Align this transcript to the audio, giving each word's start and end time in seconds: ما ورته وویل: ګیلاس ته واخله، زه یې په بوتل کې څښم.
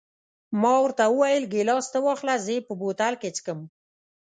ما 0.61 0.73
ورته 0.83 1.03
وویل: 1.09 1.43
ګیلاس 1.53 1.85
ته 1.93 1.99
واخله، 2.05 2.35
زه 2.43 2.49
یې 2.55 2.59
په 2.67 2.73
بوتل 2.79 3.13
کې 3.21 3.29
څښم. 3.35 3.59